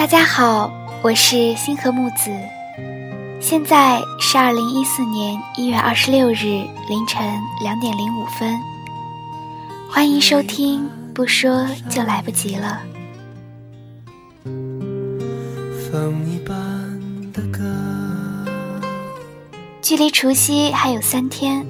[0.00, 2.30] 大家好，我是星河木子，
[3.38, 7.22] 现在是二零一四年一月二十六日凌晨
[7.62, 8.58] 两点零五分，
[9.90, 12.80] 欢迎收听，不说就来不及了。
[15.92, 16.56] 风一般
[17.34, 17.62] 的歌，
[19.82, 21.62] 距离除夕还有三天，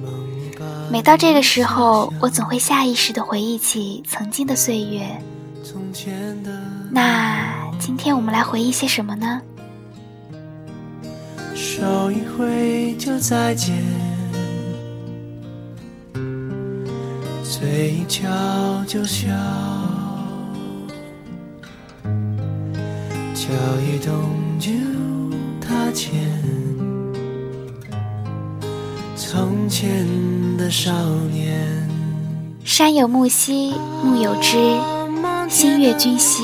[0.89, 5.05] 每到这个时候，我总会下意识的回忆起曾经的岁月。
[6.93, 7.50] 那
[7.81, 9.41] 今天我们来回忆些什么呢？
[11.55, 13.75] 手一挥就再见，
[17.43, 18.29] 嘴一翘
[18.85, 19.27] 就笑。
[23.33, 23.49] 脚
[23.81, 24.69] 一动就
[25.59, 26.13] 踏前，
[29.15, 30.05] 从前
[30.55, 30.91] 的少
[31.31, 31.89] 年。
[32.63, 34.77] 山有木兮木有枝，
[35.51, 36.43] 心悦君兮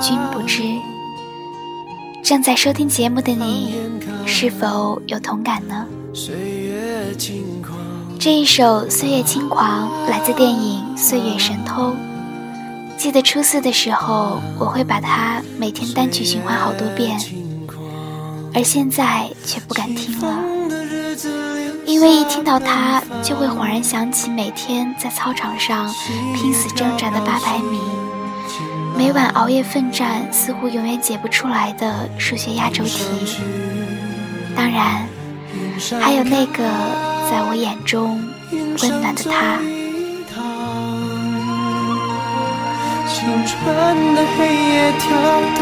[0.00, 0.62] 君不知。
[2.24, 3.74] 正在收听节目的你，
[4.24, 5.86] 是否有同感呢？
[8.18, 11.92] 这一首《岁月轻狂》来自电影《岁月神偷》。
[12.96, 17.20] 记得初四的时候，我会把它每天单曲循环好多遍，
[18.54, 20.42] 而现在却不敢听了，
[21.84, 25.92] 因为一听到它，就会恍然想起每天在操场上
[26.34, 27.78] 拼死挣扎的八百米，
[28.96, 33.04] 每晚熬夜奋战，似乎永远解不出来的数学压轴题。
[34.56, 35.06] 当然，
[36.00, 36.64] 还有那个
[37.30, 38.18] 在我眼中
[38.80, 39.58] 温暖的他。
[43.08, 43.54] 青春
[44.14, 45.04] 的黑夜跳
[45.58, 45.60] 灯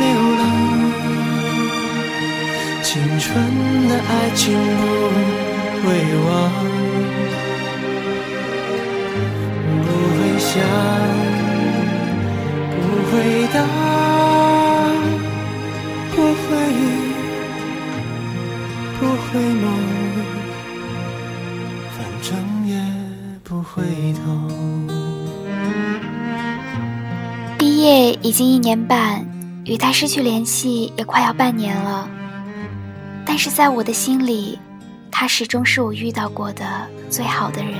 [0.00, 0.06] 流
[0.38, 0.40] 浪，
[2.82, 3.28] 青春
[3.88, 4.42] 的爱情
[4.82, 5.88] 不会
[6.26, 6.30] 忘，
[9.82, 10.50] 不会想，
[13.12, 13.18] 回
[13.52, 13.62] 答，
[16.16, 16.56] 不会，
[18.98, 19.70] 不会梦，
[21.90, 22.74] 反正也
[23.44, 23.82] 不回
[24.14, 24.48] 头。
[27.58, 29.22] 毕业已经一年半，
[29.66, 32.08] 与他失去联系也快要半年了。
[33.26, 34.58] 但是在我的心里，
[35.10, 36.64] 他始终是我遇到过的
[37.10, 37.74] 最好的人。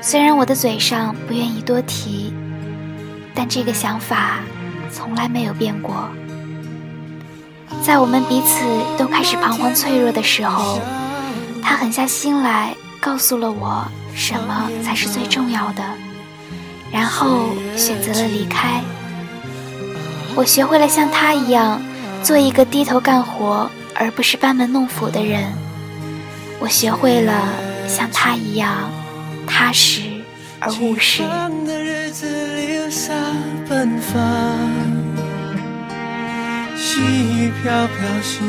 [0.00, 2.34] 虽然我的嘴上不愿意多提，
[3.34, 4.40] 但这个想法
[4.90, 6.08] 从来没有变过。
[7.82, 8.64] 在我们彼此
[8.98, 10.80] 都开始彷徨脆弱的时候，
[11.62, 13.84] 他狠下心来，告诉了我
[14.14, 15.82] 什么才是最重要的。
[16.92, 18.82] 然后选择了离开。
[20.34, 21.80] 我学会了像他一样，
[22.22, 25.52] 做一个低头干活而不是班门弄斧的人。
[26.60, 27.32] 我学会了
[27.88, 28.90] 像他一样，
[29.46, 30.02] 踏实
[30.60, 31.22] 而务实。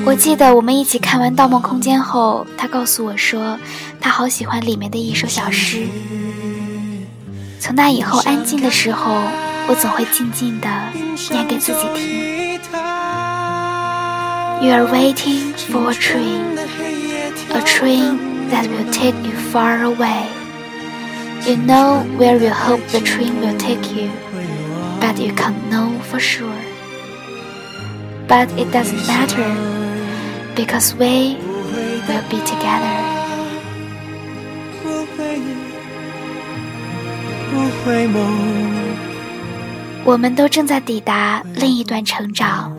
[0.05, 3.57] 我记得我们一起看完《盗梦空间》后，他告诉我说，
[3.99, 5.87] 他好喜欢里面的一首小诗。
[7.59, 9.13] 从那以后，安静的时候，
[9.67, 10.69] 我总会静静地
[11.31, 12.33] 念给自己听。
[14.61, 16.57] You are waiting for a train,
[17.49, 18.17] a train
[18.49, 20.27] that will take you far away.
[21.45, 24.09] You know where you hope the train will take you,
[25.01, 26.52] but you can't know for sure.
[28.33, 29.45] But it doesn't matter,
[30.55, 31.37] because we
[32.07, 33.03] will be together.
[40.03, 42.75] 我们都正在抵达另一段成长，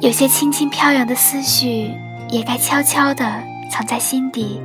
[0.00, 1.90] 有些轻轻飘扬的思绪，
[2.30, 3.30] 也该悄悄地
[3.70, 4.58] 藏在心底，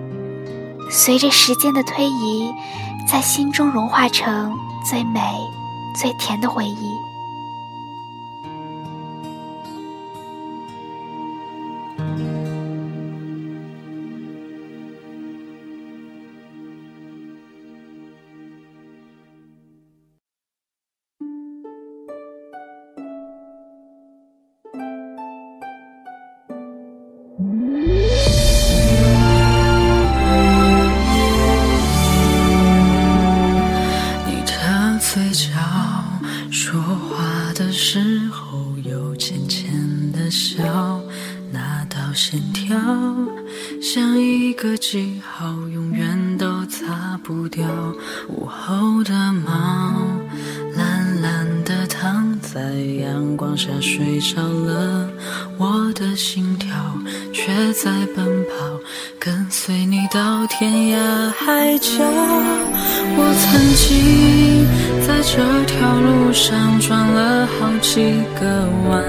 [0.90, 2.50] 随着时间的推移，
[3.06, 4.58] 在心中融化成
[4.90, 5.20] 最美、
[5.94, 6.93] 最甜的回忆。
[59.50, 62.04] 随你到天涯海角。
[63.16, 64.66] 我曾经
[65.06, 66.14] 在这条路。
[66.34, 69.04] 上转了好几个弯，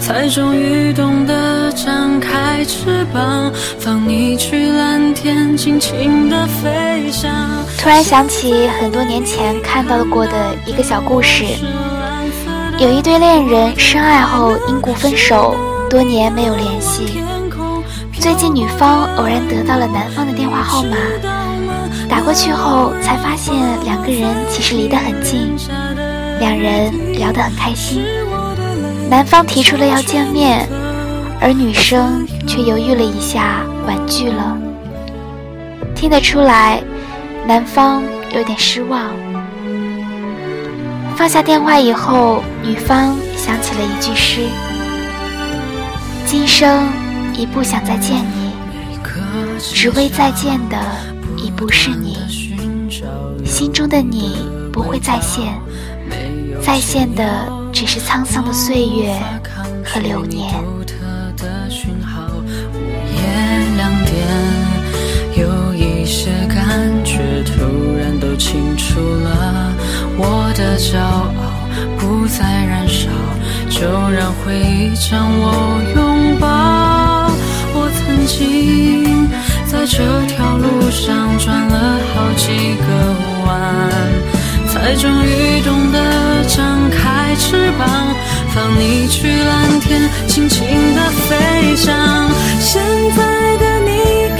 [0.00, 7.30] 才终于懂得张开翅膀，放你去蓝天，尽情的飞翔。
[7.78, 11.44] 突然想起很多年前看到过的一个小故事，
[12.78, 15.54] 有一对恋人深爱后因故分手，
[15.90, 17.18] 多年没有联系。
[18.24, 20.96] 最近女方偶然得到了男方的电话号码。
[22.08, 23.54] 打过去后，才发现
[23.84, 25.54] 两个人其实离得很近，
[26.40, 28.02] 两人聊得很开心。
[29.10, 30.66] 男方提出了要见面，
[31.38, 34.56] 而女生却犹豫了一下，婉拒了。
[35.94, 36.82] 听得出来，
[37.46, 38.02] 男方
[38.34, 39.02] 有点失望。
[41.14, 44.40] 放下电话以后，女方想起了一句诗
[46.24, 46.88] ：“今生
[47.36, 48.52] 已不想再见你，
[49.58, 50.76] 只为再见的。”
[51.36, 52.16] 已不是你，
[53.44, 54.36] 心中的你
[54.72, 55.52] 不会再现，
[56.62, 59.14] 再现的只是沧桑的岁月
[59.84, 60.54] 和流年。
[60.64, 60.80] 午
[63.12, 63.20] 夜
[63.76, 64.16] 两点，
[65.36, 67.60] 有一些感觉突
[67.98, 69.74] 然都清楚了。
[70.16, 71.28] 我的骄傲
[71.98, 73.10] 不再燃烧，
[73.68, 77.03] 就让回忆将我拥抱。
[78.24, 79.28] 我曾经。
[79.66, 82.86] 在这条路上转了好几个
[83.44, 83.52] 弯，
[84.68, 87.86] 才终于懂得张开翅膀，
[88.54, 91.94] 放你去蓝天，轻轻的飞翔。
[92.60, 92.82] 现
[93.14, 93.90] 在的你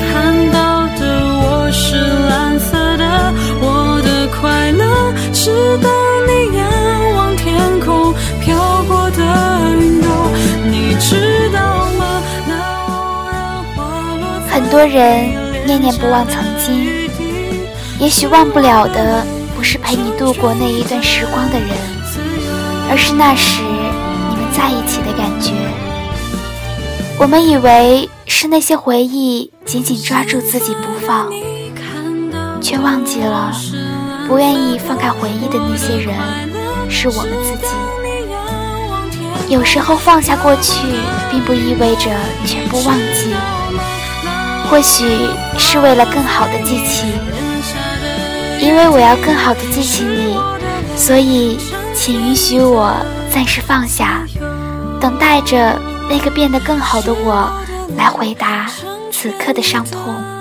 [0.00, 1.02] 看到的
[1.36, 1.96] 我是
[2.30, 5.50] 蓝色的，我的快乐，直
[14.74, 15.30] 多人
[15.64, 17.08] 念念不忘曾经，
[18.00, 19.24] 也许忘不了的
[19.54, 21.68] 不是陪你度过那一段时光的人，
[22.90, 25.52] 而是那时你们在一起的感觉。
[27.20, 31.30] 我们以为是那些回忆紧紧抓住自己不放，
[32.60, 33.52] 却忘记了
[34.26, 36.16] 不愿意放开回忆的那些人
[36.90, 39.54] 是我们自己。
[39.54, 40.80] 有时候放下过去，
[41.30, 42.10] 并不意味着
[42.44, 43.32] 全部忘记。
[44.70, 45.04] 或许
[45.58, 47.06] 是为了更好的记起，
[48.60, 50.36] 因为我要更好的记起你，
[50.96, 51.58] 所以
[51.94, 52.94] 请允许我
[53.30, 54.24] 暂时放下，
[55.00, 55.78] 等待着
[56.08, 57.50] 那个变得更好的我
[57.96, 58.66] 来回答
[59.12, 60.33] 此刻的伤痛。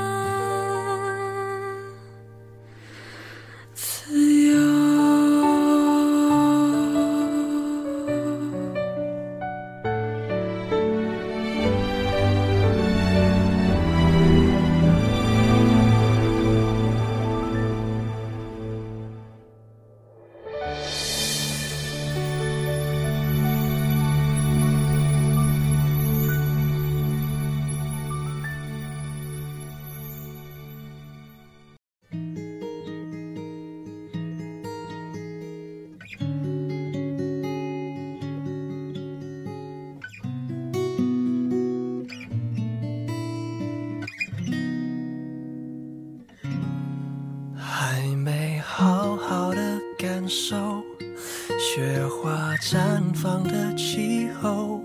[53.24, 54.82] 绽放的气候，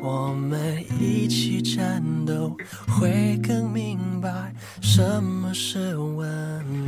[0.00, 2.56] 我们一起战斗，
[2.88, 4.30] 会更明白
[4.80, 6.26] 什么是温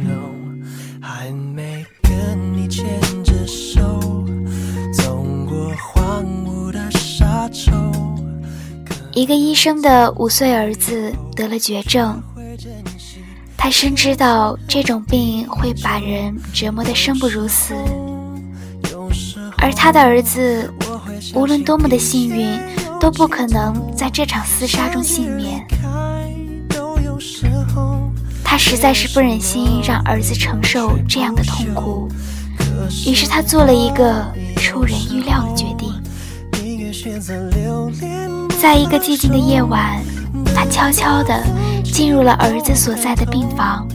[0.02, 0.14] 柔。
[0.98, 2.86] 还没跟你牵
[3.22, 4.24] 着手，
[4.94, 7.70] 走过荒芜的沙洲。
[9.12, 12.18] 一个医生的五岁儿子得了绝症，
[13.58, 17.74] 他深知道这种病会把人折磨得生不如死。
[19.62, 20.68] 而他的儿子，
[21.34, 22.58] 无论多么的幸运，
[22.98, 25.64] 都不可能在这场厮杀中幸免。
[28.42, 32.08] 他实在是不忍心让儿子承受这样的痛苦，
[33.06, 34.26] 于是他做了一个
[34.56, 35.92] 出人预料的决定。
[38.60, 40.02] 在一个寂静的夜晚，
[40.56, 41.40] 他悄悄地
[41.84, 43.86] 进入了儿子所在的病房，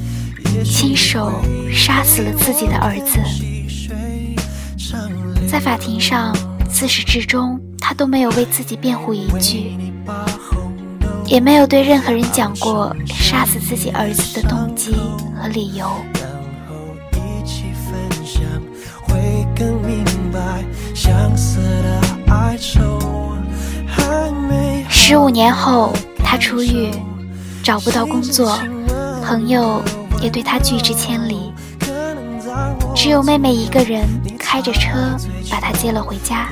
[0.63, 1.29] 亲手
[1.69, 3.19] 杀死了自己的儿子。
[5.49, 6.35] 在法庭上，
[6.69, 9.77] 自始至终，他都没有为自己辩护一句，
[11.25, 14.93] 也没有对任何人讲过杀死自己儿子的动机
[15.35, 15.87] 和理由。
[24.89, 26.91] 十五年后，他出狱，
[27.63, 28.59] 找不到工作，
[29.23, 29.81] 朋友
[30.21, 31.53] 也对他拒之千里，
[32.93, 34.05] 只有妹妹一个人。
[34.49, 34.89] 开着车
[35.49, 36.49] 把她接了回家。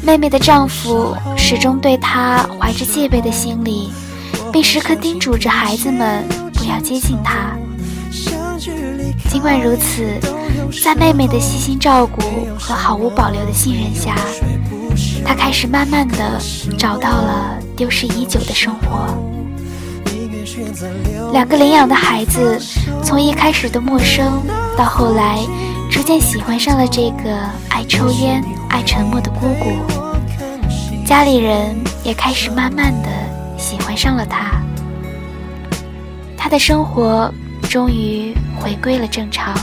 [0.00, 3.92] 妹妹的丈夫始终对她怀着戒备的心理，
[4.52, 6.24] 并时刻叮嘱着孩子们
[6.54, 7.56] 不要接近她。
[9.30, 10.04] 尽管如此，
[10.82, 12.20] 在妹妹的细心照顾
[12.58, 14.14] 和毫无保留的信任下，
[15.24, 16.38] 她开始慢慢的
[16.76, 19.06] 找到了丢失已久的生活。
[21.32, 22.60] 两个领养的孩子，
[23.02, 24.42] 从一开始的陌生，
[24.76, 25.38] 到后来
[25.92, 31.04] 逐渐喜欢上了这个爱抽烟、爱沉默的姑姑。
[31.04, 33.08] 家里人也开始慢慢的
[33.58, 34.62] 喜欢上了他。
[36.34, 37.30] 他的生活
[37.68, 39.54] 终于回归了正常。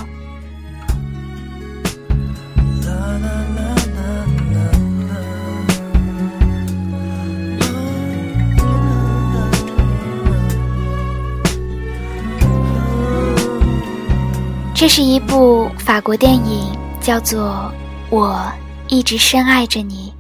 [14.80, 16.72] 这是一部法国电影，
[17.02, 17.70] 叫做
[18.16, 18.50] 《我
[18.88, 20.14] 一直深爱着你》。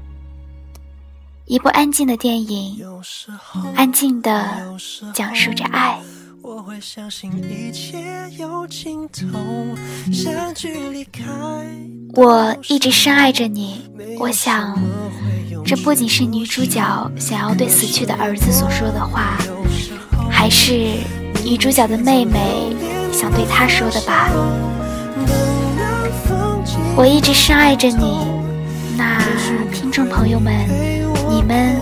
[1.45, 2.77] 一部安静的电影，
[3.73, 4.45] 安静的
[5.13, 5.97] 讲述着爱。
[6.43, 6.75] 我
[12.67, 13.89] 一直深爱着你。
[14.19, 14.77] 我想，
[15.65, 19.37] 这不仅是女主角想要对死去的儿子所说的话，
[20.29, 20.97] 还是
[21.45, 22.75] 女主角的妹妹。
[23.11, 24.29] 想对他说的吧，
[26.95, 28.25] 我一直深爱着你。
[28.97, 29.19] 那
[29.73, 30.53] 听众朋友们，
[31.29, 31.75] 你们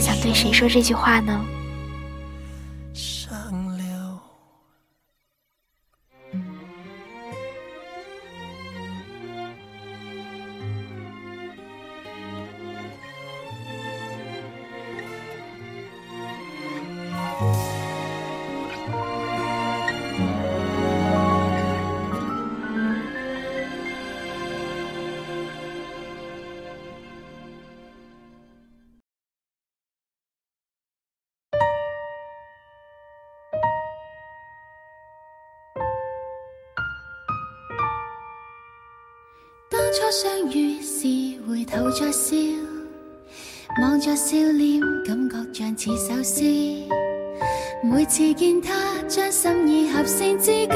[0.00, 1.40] 想对谁说这句话呢？
[39.94, 41.06] 初相遇时，
[41.46, 42.34] 回头再笑，
[43.80, 46.42] 望着笑脸，感觉像似首诗。
[47.80, 48.74] 每次见他，
[49.06, 50.74] 将心意合成字句，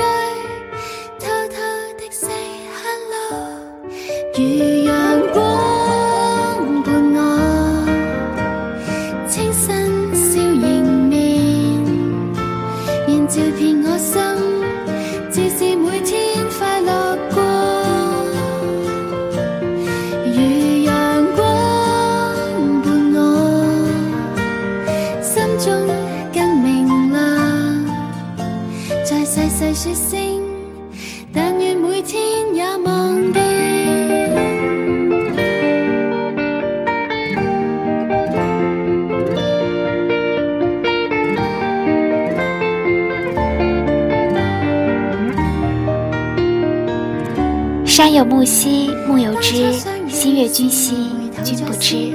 [48.19, 49.73] 有木兮木有枝，
[50.09, 51.09] 心悦君兮
[51.45, 52.13] 君不知。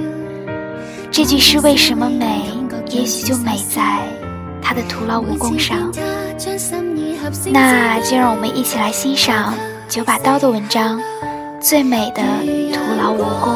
[1.10, 2.41] 这句诗为什么美？
[2.89, 4.05] 也许就美在
[4.62, 5.89] 它的徒劳无功上。
[7.53, 9.53] 那就让我们一起来欣赏
[9.88, 11.00] 九把刀的文章
[11.62, 12.22] 《最美的
[12.74, 13.53] 徒劳无功》。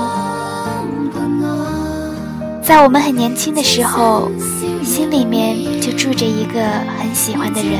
[2.64, 4.32] 在我们很年轻的时候，
[4.86, 6.62] 心里面就住着一个
[6.98, 7.78] 很喜欢的人。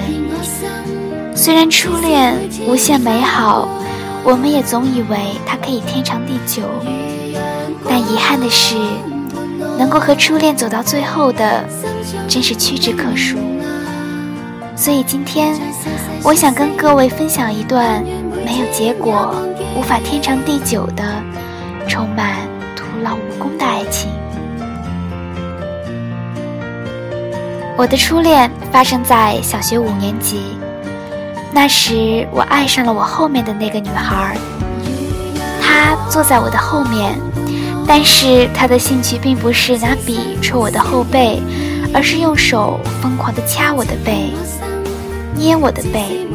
[1.34, 3.70] 虽然初恋无限美好。
[4.30, 6.64] 我们也总以为它可以天长地久，
[7.88, 8.76] 但遗憾的是，
[9.80, 11.64] 能够和初恋走到最后的，
[12.28, 13.38] 真是屈指可数。
[14.76, 15.58] 所以今天，
[16.24, 18.04] 我想跟各位分享一段
[18.46, 19.34] 没有结果、
[19.78, 21.06] 无法天长地久的、
[21.88, 22.36] 充满
[22.76, 24.12] 徒劳无功的爱情。
[27.78, 30.57] 我的初恋发生在小学五年级。
[31.52, 34.38] 那时，我爱上了我后面的那个女孩。
[35.62, 37.20] 她坐在我的后面，
[37.88, 41.42] 但是她的兴趣并不是拿笔戳我的后背，
[41.94, 44.32] 而是用手疯狂地掐我的背，
[45.36, 46.28] 捏我的背。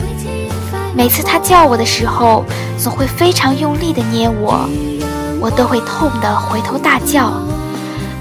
[0.95, 2.45] 每次她叫我的时候，
[2.77, 4.69] 总会非常用力地捏我，
[5.41, 7.33] 我都会痛得回头大叫：“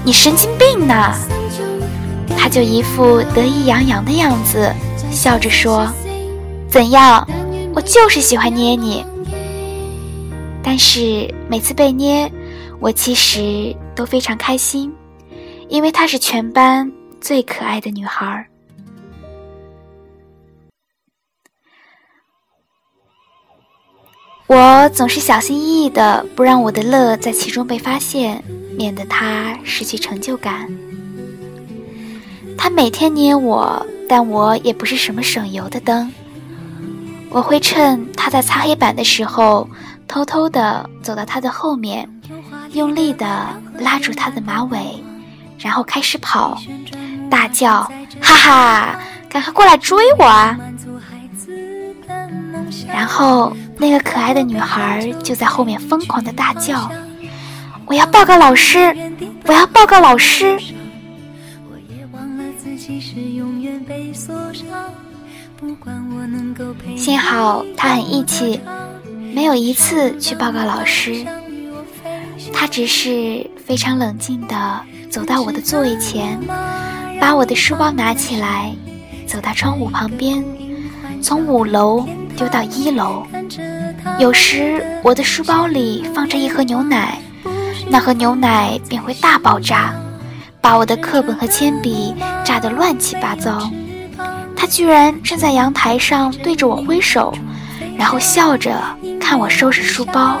[0.04, 0.94] 你神经病呢！”
[2.38, 4.72] 她就一副得意洋洋的样子，
[5.10, 5.86] 笑着说。
[6.72, 7.28] 怎样？
[7.74, 9.04] 我就是喜欢捏你。
[10.64, 12.32] 但是每次被捏，
[12.80, 14.90] 我其实都非常开心，
[15.68, 18.48] 因为她是全班最可爱的女孩。
[24.46, 28.42] 我总是小心翼翼的，不让我的乐在其中被发现，
[28.78, 30.74] 免得他失去成就感。
[32.56, 36.10] 他每天捏我，但我也不是什么省油的灯。
[37.32, 39.68] 我会趁他在擦黑板的时候，
[40.06, 42.08] 偷偷的走到他的后面，
[42.72, 43.48] 用力的
[43.78, 45.02] 拉住他的马尾，
[45.58, 46.60] 然后开始跑，
[47.30, 50.56] 大叫：“哈哈，赶快过来追我啊！”
[52.86, 53.52] 然后。
[53.78, 56.88] 那个可爱的女孩就在后面疯狂的大叫
[57.84, 58.94] ：“我要报告老师！
[59.44, 60.56] 我要报告老师！”
[66.96, 68.60] 幸好他很义气，
[69.34, 71.24] 没有一次去报告老师。
[72.52, 76.38] 他只是非常冷静的走到我的座位前，
[77.20, 78.74] 把我的书包拿起来，
[79.26, 80.44] 走到窗户旁边，
[81.22, 83.24] 从五楼丢到一楼。
[84.18, 87.18] 有时我的书包里放着一盒牛奶，
[87.88, 89.94] 那盒牛奶便会大爆炸，
[90.60, 92.14] 把我的课本和铅笔
[92.44, 93.70] 炸得乱七八糟。
[94.62, 97.34] 他居然站在阳台上对着我挥手，
[97.98, 98.72] 然后笑着
[99.20, 100.40] 看我收拾书包。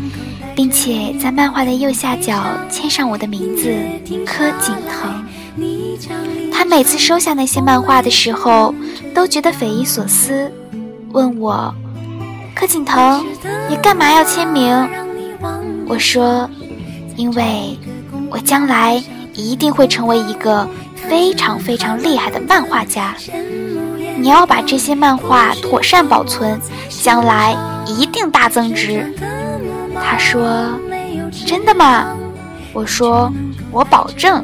[0.55, 3.73] 并且在漫画的右下角签上我的名字
[4.25, 5.23] 柯景腾。
[6.51, 8.73] 他每次收下那些漫画的时候，
[9.13, 10.51] 都觉得匪夷所思，
[11.11, 11.73] 问我
[12.55, 13.25] ：“柯景腾，
[13.69, 14.87] 你干嘛要签名？”
[15.87, 16.49] 我说
[17.17, 17.77] ：“因为
[18.29, 19.01] 我将来
[19.33, 23.15] 一定会成为一个非常非常厉害的漫画家。”
[24.17, 26.59] 你要把这些漫画妥善保存，
[26.89, 27.55] 将来
[27.87, 29.11] 一定大增值。
[30.03, 30.77] 他说
[31.45, 32.17] ：“真的吗？”
[32.73, 33.31] 我说
[33.71, 34.43] ：“我保证。”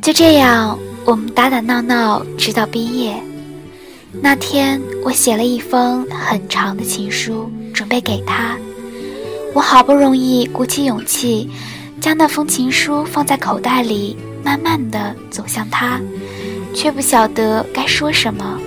[0.00, 3.14] 就这样，我们打打闹闹，直到毕业。
[4.22, 8.56] 那天，我写了一封很长的情书，准备给他。
[9.54, 11.50] 我好不容易鼓起勇气，
[12.00, 14.16] 将那封情书放在口袋里，
[14.48, 16.00] 慢慢的走向他，
[16.74, 18.58] 却不晓得该说什么。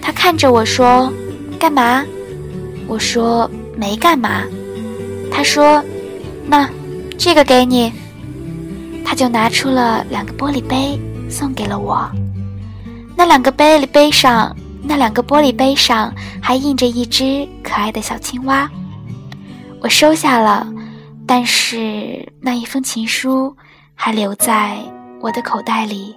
[0.00, 1.12] 他看着我说
[1.60, 2.02] ：“干嘛？”
[2.88, 4.42] 我说：“没干嘛。”
[5.30, 5.84] 他说
[6.48, 6.66] ：“那，
[7.18, 7.92] 这个给你。”
[9.04, 12.10] 他就拿出了两个玻璃杯，送给了我。
[13.14, 18.66] 那两个玻璃杯上，那两个玻璃杯上还印着一只可爱的小青蛙。
[19.82, 20.66] 我收下了，
[21.26, 23.54] 但是那一封情书
[23.98, 24.76] 还留在
[25.20, 26.14] 我的口袋里。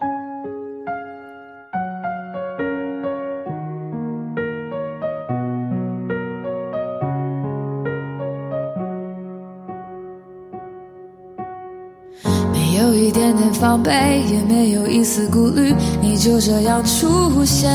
[12.53, 17.69] 没有一点点防备，也没有一丝顾虑，你就这样出现。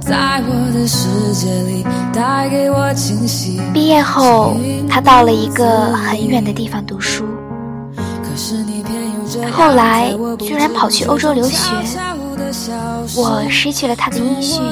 [0.00, 1.84] 在我的世界里
[2.14, 3.60] 带给我惊喜。
[3.74, 4.56] 毕业后，
[4.88, 7.26] 他到了一个很远的地方读书。
[9.52, 11.70] 后来居然跑去欧洲留学，
[13.16, 14.62] 我失去了他的音讯。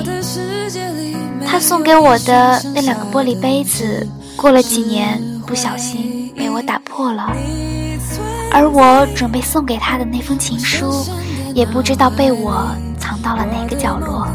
[1.44, 7.32] 他送给我的那两个玻璃杯子，过了几年不小心被我打破了。
[8.52, 11.04] 而我准备送给他的那封情书，
[11.54, 12.66] 也不知道被我
[12.98, 14.26] 藏到了哪个角落。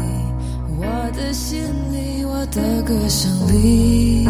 [1.12, 1.60] 的心
[1.92, 4.26] 里，我的歌声里，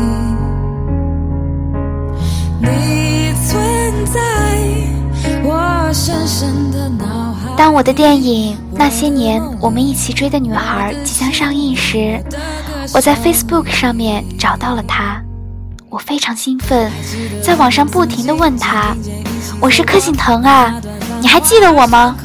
[2.61, 2.92] 你存
[7.57, 12.21] 当我的电影《那些年我们一起追的女孩》即将上映时，
[12.93, 15.23] 我在 Facebook 上面找到了她，
[15.89, 16.91] 我非常兴奋，
[17.43, 18.97] 在网上不停的问她
[19.61, 20.75] ：“我是柯景腾啊，
[21.21, 22.17] 你还记得我吗？”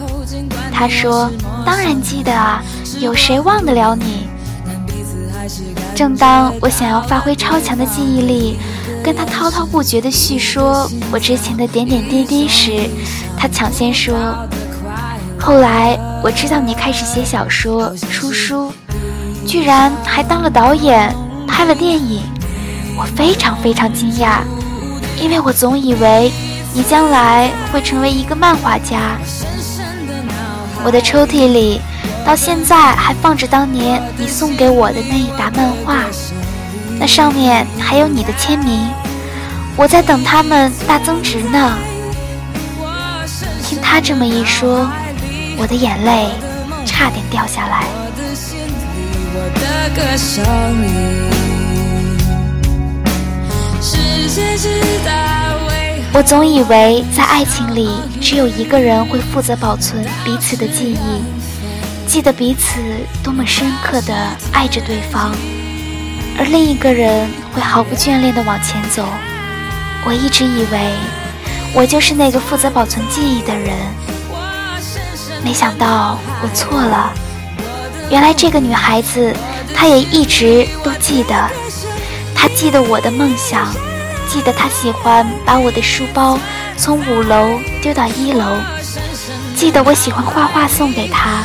[0.73, 1.29] 她说
[1.65, 2.63] ：“当然记得啊，
[2.99, 4.27] 有谁忘得了你？”
[5.93, 8.57] 正当我想要发挥超强的记忆力，
[9.07, 12.89] 跟他滔滔不绝地叙说我之前的点点滴滴时，
[13.37, 14.13] 他抢先说
[15.39, 18.69] ：“后来我知道你开始写小说、出书，
[19.45, 21.15] 居然还当了导演，
[21.47, 22.21] 拍了电影。
[22.97, 24.41] 我非常非常惊讶，
[25.17, 26.29] 因为我总以为
[26.73, 29.15] 你将来会成为一个漫画家。”
[30.83, 31.79] 我的抽屉里。
[32.25, 36.03] 到现在还放着当年你送给我的那一沓漫画，
[36.99, 38.87] 那上面还有你的签名。
[39.75, 41.77] 我在等他们大增值呢。
[43.63, 44.89] 听他这么一说，
[45.57, 46.29] 我的眼泪
[46.85, 47.83] 差点掉下来。
[56.13, 61.21] 我总以为在爱情里，只有一个人会负责保存彼此的记忆。
[62.07, 62.79] 记得彼此
[63.21, 64.15] 多么深刻的
[64.51, 65.35] 爱着对方，
[66.37, 69.03] 而另一个人会毫不眷恋的往前走。
[70.05, 70.93] 我一直以为
[71.73, 73.75] 我就是那个负责保存记忆的人，
[75.43, 77.11] 没想到我错了。
[78.09, 79.35] 原来这个女孩子，
[79.75, 81.49] 她也一直都记得。
[82.33, 83.67] 她记得我的梦想，
[84.29, 86.39] 记得她喜欢把我的书包
[86.77, 88.45] 从五楼丢到一楼，
[89.55, 91.43] 记得我喜欢画画送给她。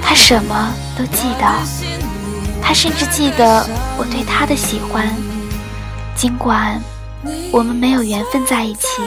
[0.00, 1.44] 她什么都记得，
[2.64, 3.64] 他甚至记得
[3.98, 5.06] 我对他的喜欢，
[6.16, 6.80] 尽管
[7.52, 9.02] 我们没有缘分在一起。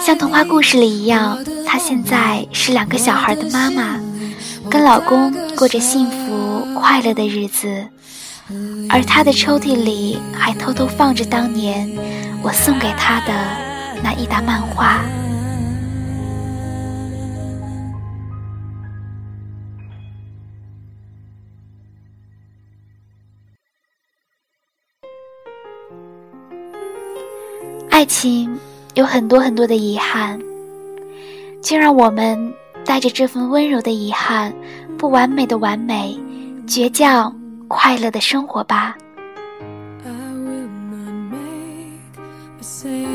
[0.00, 3.98] 像童话故事里一样，她现在是两个小孩的妈妈，
[4.68, 7.86] 跟老公过着幸福快乐的日子，
[8.90, 11.88] 而她的抽屉里还偷偷放着当年
[12.42, 13.32] 我送给她的
[14.02, 15.00] 那一沓漫画。
[28.04, 28.54] 爱情
[28.96, 30.38] 有很多很多的遗憾，
[31.62, 32.52] 就让我们
[32.84, 34.52] 带着这份温柔的遗憾，
[34.98, 36.14] 不完美的完美，
[36.66, 37.34] 倔强
[37.66, 38.94] 快乐的生活吧。
[42.84, 43.14] felt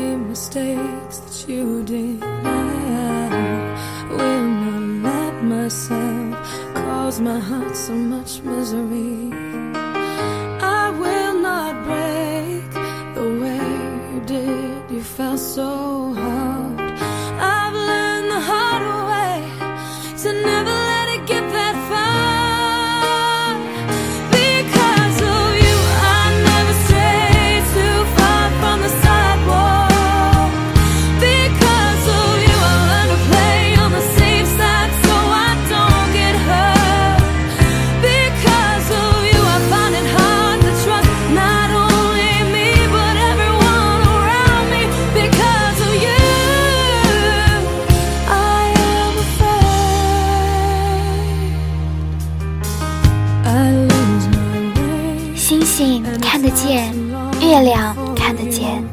[55.80, 56.92] 星看得见，
[57.40, 58.84] 月亮看得见，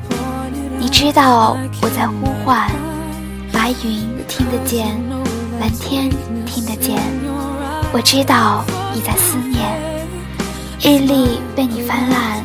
[0.80, 2.72] 你知道我在呼唤，
[3.52, 4.88] 白云听得见，
[5.60, 6.10] 蓝天
[6.46, 6.96] 听得见，
[7.92, 9.70] 我知道你在思念，
[10.80, 12.42] 日历被你翻烂，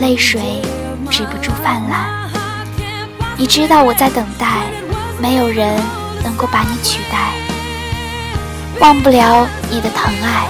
[0.00, 0.62] 泪水
[1.10, 2.08] 止不住泛滥。
[3.36, 4.62] 你知道我在等待，
[5.20, 5.78] 没有人
[6.24, 7.34] 能够把你取代，
[8.80, 10.48] 忘不了你的疼爱。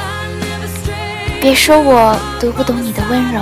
[1.41, 3.41] 别说我读不懂你的温柔，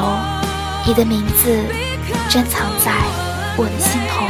[0.87, 1.65] 你的名字
[2.29, 2.93] 珍藏在
[3.57, 4.27] 我的心头。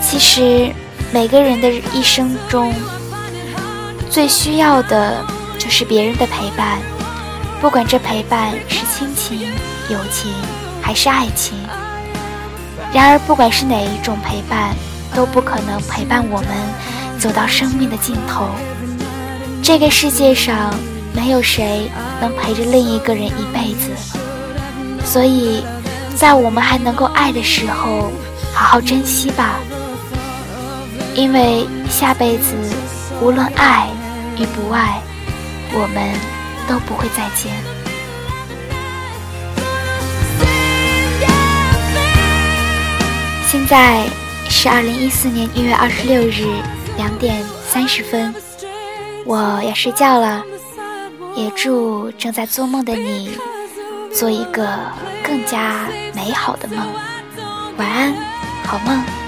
[0.00, 0.72] 其实，
[1.12, 2.74] 每个人的一生中，
[4.10, 5.24] 最需要的
[5.56, 6.80] 就是别人的陪伴，
[7.60, 9.40] 不管这陪伴是亲情、
[9.88, 10.32] 友情
[10.82, 11.56] 还是爱情。
[12.92, 14.74] 然而，不管是哪一种陪伴，
[15.14, 16.48] 都不可能陪伴我们
[17.20, 18.48] 走到生命的尽头。
[19.62, 20.74] 这个世界上
[21.14, 21.88] 没有谁
[22.20, 23.90] 能陪着另一个人一辈子，
[25.04, 25.62] 所以
[26.16, 28.10] 在我们还能够爱的时候，
[28.52, 29.60] 好好珍惜吧。
[31.14, 32.56] 因为下辈子
[33.20, 33.86] 无论爱
[34.36, 35.00] 与不爱，
[35.72, 36.12] 我们
[36.68, 37.52] 都不会再见。
[43.48, 44.04] 现在
[44.50, 46.46] 是二零一四年一月二十六日
[46.96, 48.34] 两点三十分，
[49.24, 50.42] 我要睡觉了，
[51.36, 53.38] 也祝正在做梦的你
[54.12, 54.68] 做一个
[55.22, 56.78] 更加美好的梦，
[57.76, 58.14] 晚安，
[58.66, 59.21] 好梦。